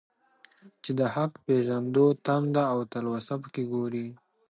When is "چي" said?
0.83-0.91